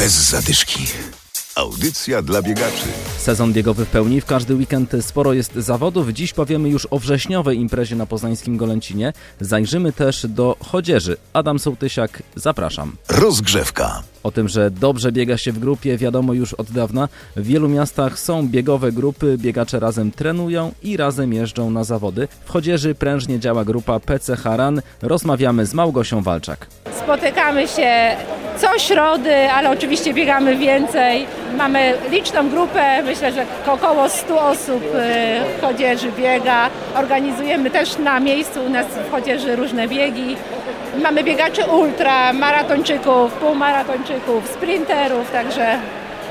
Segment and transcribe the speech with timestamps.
[0.00, 0.86] Bez zadyszki.
[1.54, 2.86] Audycja dla biegaczy.
[3.18, 6.08] Sezon biegowy w pełni, w każdy weekend sporo jest zawodów.
[6.08, 9.12] Dziś powiemy już o wrześniowej imprezie na poznańskim Golęcinie.
[9.40, 11.16] Zajrzymy też do chodzieży.
[11.32, 12.96] Adam Sołtysiak, zapraszam.
[13.08, 14.02] Rozgrzewka.
[14.22, 17.08] O tym, że dobrze biega się w grupie, wiadomo już od dawna.
[17.36, 22.28] W wielu miastach są biegowe grupy, biegacze razem trenują i razem jeżdżą na zawody.
[22.44, 24.82] W chodzieży prężnie działa grupa PC Haran.
[25.02, 26.66] Rozmawiamy z Małgosią Walczak.
[27.04, 28.16] Spotykamy się
[28.60, 31.26] co środy, ale oczywiście biegamy więcej.
[31.56, 36.70] Mamy liczną grupę, myślę, że około 100 osób y, w chodzieży biega.
[36.96, 40.36] Organizujemy też na miejscu u nas w chodzieży różne biegi.
[41.02, 45.78] Mamy biegaczy ultra, maratończyków, półmaratończyków, sprinterów, także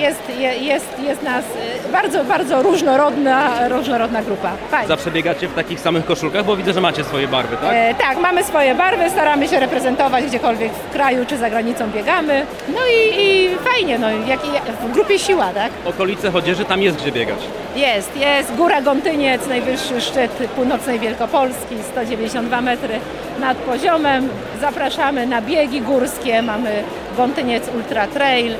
[0.00, 0.22] jest,
[0.60, 1.44] jest, jest nas
[1.88, 4.52] y, bardzo, bardzo różnorodna, różnorodna grupa.
[4.70, 4.88] Fajnie.
[4.88, 7.70] Zawsze biegacie w takich samych koszulkach, bo widzę, że macie swoje barwy, tak?
[7.72, 12.46] E, tak, mamy swoje barwy, staramy się reprezentować gdziekolwiek w kraju czy za granicą biegamy.
[12.68, 15.72] No i, i fajnie, no, jak, jak, w grupie siła, tak?
[15.84, 17.38] Okolice chodzieży, tam jest gdzie biegać.
[17.76, 18.54] Jest, jest.
[18.54, 23.00] Góra Gątyniec, najwyższy szczyt północnej Wielkopolski, 192 metry
[23.40, 24.28] nad poziomem.
[24.60, 26.82] Zapraszamy na biegi górskie, mamy
[27.16, 28.54] Gątyniec Ultra Trail.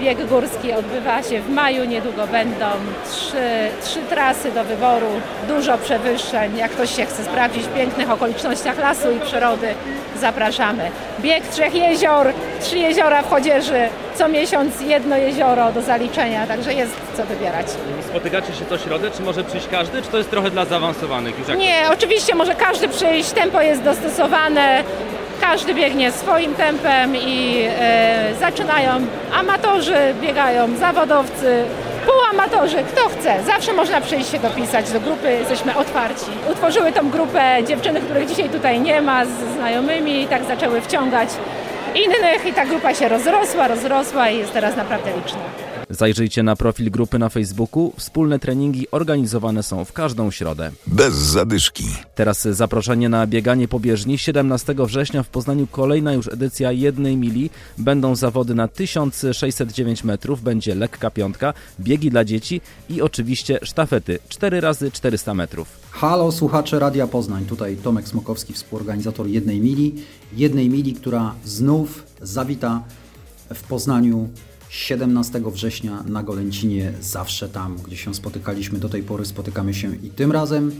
[0.00, 2.66] Bieg górski odbywa się w maju, niedługo będą
[3.12, 5.06] trzy, trzy trasy do wyboru,
[5.48, 6.56] dużo przewyższeń.
[6.56, 9.74] Jak ktoś się chce sprawdzić w pięknych okolicznościach lasu i przyrody,
[10.20, 10.90] zapraszamy.
[11.20, 16.92] Bieg Trzech Jezior, trzy jeziora w Chodzieży, co miesiąc jedno jezioro do zaliczenia, także jest
[17.16, 17.66] co wybierać.
[18.08, 21.38] Spotykacie się co środę, czy może przyjść każdy, czy to jest trochę dla zaawansowanych?
[21.38, 21.58] Już jak...
[21.58, 24.84] Nie, oczywiście może każdy przyjść, tempo jest dostosowane,
[25.40, 28.90] każdy biegnie swoim tempem i e, zaczynają
[29.34, 31.64] amatorzy, biegają zawodowcy,
[32.06, 33.42] półamatorzy, kto chce.
[33.46, 36.30] Zawsze można przyjść się dopisać do grupy, jesteśmy otwarci.
[36.50, 41.28] Utworzyły tą grupę dziewczyny, których dzisiaj tutaj nie ma, z znajomymi i tak zaczęły wciągać
[41.94, 45.40] innych i ta grupa się rozrosła, rozrosła i jest teraz naprawdę liczna.
[45.90, 47.92] Zajrzyjcie na profil grupy na Facebooku.
[47.96, 50.70] Wspólne treningi organizowane są w każdą środę.
[50.86, 51.84] Bez zadyszki.
[52.14, 54.18] Teraz zaproszenie na bieganie po bieżni.
[54.18, 57.50] 17 września w Poznaniu kolejna już edycja jednej mili.
[57.78, 64.60] Będą zawody na 1609 metrów, będzie lekka piątka, biegi dla dzieci i oczywiście sztafety 4
[64.60, 65.80] razy 400 metrów.
[65.90, 69.94] Halo słuchacze Radia Poznań, tutaj Tomek Smokowski, współorganizator jednej mili.
[70.36, 71.79] Jednej mili, która znów
[72.22, 72.82] zawita
[73.54, 74.28] w Poznaniu
[74.68, 80.10] 17 września na Golęcinie, zawsze tam, gdzie się spotykaliśmy do tej pory, spotykamy się i
[80.10, 80.72] tym razem.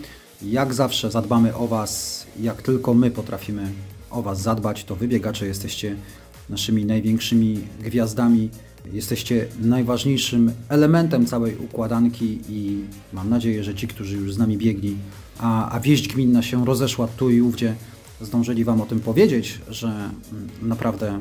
[0.43, 3.73] Jak zawsze zadbamy o Was, jak tylko my potrafimy
[4.11, 5.97] o Was zadbać, to wybiegacze jesteście
[6.49, 8.51] naszymi największymi gwiazdami,
[8.93, 14.97] jesteście najważniejszym elementem całej układanki i mam nadzieję, że ci, którzy już z nami biegli,
[15.39, 17.75] a, a wieść gminna się rozeszła tu i ówdzie,
[18.21, 20.11] zdążyli Wam o tym powiedzieć, że mm,
[20.63, 21.21] naprawdę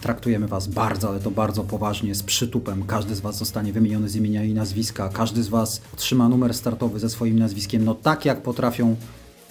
[0.00, 2.84] traktujemy Was bardzo, ale to bardzo poważnie, z przytupem.
[2.86, 7.00] Każdy z Was zostanie wymieniony z imienia i nazwiska, każdy z Was otrzyma numer startowy
[7.00, 8.96] ze swoim nazwiskiem, no tak jak potrafią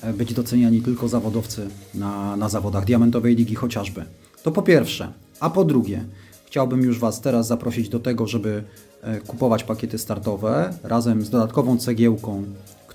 [0.01, 4.05] e, być doceniani tylko zawodowcy na, na zawodach Diamentowej Ligi chociażby.
[4.43, 5.13] To po pierwsze.
[5.39, 6.03] A po drugie,
[6.45, 8.63] chciałbym już Was teraz zaprosić do tego, żeby
[9.01, 12.43] e, kupować pakiety startowe razem z dodatkową cegiełką,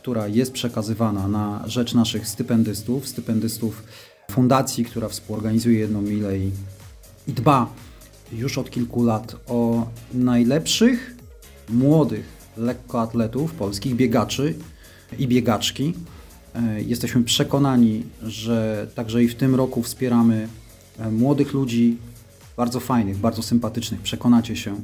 [0.09, 3.83] która jest przekazywana na rzecz naszych stypendystów, stypendystów
[4.31, 6.51] fundacji, która współorganizuje jedną milę i
[7.27, 7.73] i dba
[8.33, 11.17] już od kilku lat o najlepszych
[11.69, 12.25] młodych
[12.57, 14.55] lekkoatletów, polskich biegaczy
[15.19, 15.95] i biegaczki.
[16.55, 20.49] E, jesteśmy przekonani, że także i w tym roku wspieramy
[20.99, 21.97] e, młodych ludzi,
[22.57, 24.77] bardzo fajnych, bardzo sympatycznych, przekonacie się,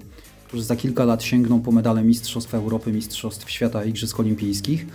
[0.55, 4.87] którzy za kilka lat sięgną po medale Mistrzostw Europy, Mistrzostw Świata, Igrzysk Olimpijskich.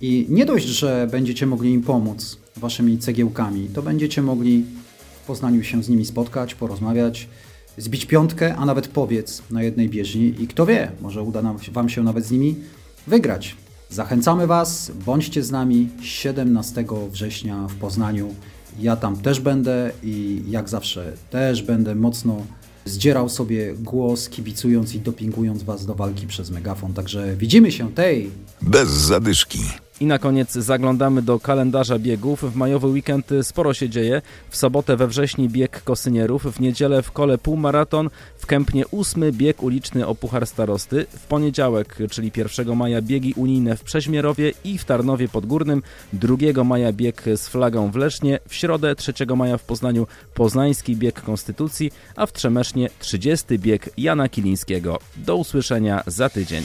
[0.00, 4.64] I nie dość, że będziecie mogli im pomóc waszymi cegiełkami, to będziecie mogli
[5.22, 7.28] w Poznaniu się z nimi spotkać, porozmawiać,
[7.78, 11.88] zbić piątkę, a nawet powiedz na jednej bieżni i kto wie, może uda nam, Wam
[11.88, 12.56] się nawet z nimi
[13.06, 13.56] wygrać.
[13.90, 18.34] Zachęcamy Was, bądźcie z nami 17 września w Poznaniu.
[18.80, 22.42] Ja tam też będę i jak zawsze też będę mocno
[22.84, 26.94] zdzierał sobie głos, kibicując i dopingując Was do walki przez megafon.
[26.94, 28.30] Także widzimy się tej.
[28.62, 29.58] Bez zadyszki.
[30.00, 32.52] I na koniec zaglądamy do kalendarza biegów.
[32.52, 34.22] W majowy weekend sporo się dzieje.
[34.50, 39.62] W sobotę we wrześniu bieg kosynierów, w niedzielę w kole półmaraton, w Kępnie ósmy bieg
[39.62, 44.84] uliczny o Puchar Starosty, w poniedziałek, czyli 1 maja biegi unijne w Przeźmierowie i w
[44.84, 45.82] Tarnowie Podgórnym,
[46.12, 51.22] 2 maja bieg z flagą w Lesznie, w środę 3 maja w Poznaniu poznański bieg
[51.22, 54.98] Konstytucji, a w Trzemesznie 30 bieg Jana Kilińskiego.
[55.16, 56.64] Do usłyszenia za tydzień.